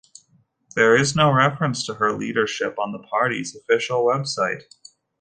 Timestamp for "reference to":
1.31-1.93